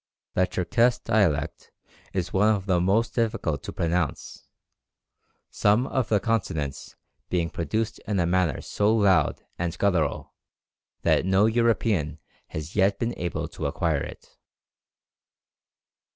[0.33, 1.71] The Tcherkesse dialect
[2.11, 4.47] is one of the most difficult to pronounce,
[5.51, 6.95] some of the consonants
[7.29, 10.33] being produced in a manner so loud and guttural
[11.03, 12.17] that no European
[12.47, 14.27] has yet been able to acquire it.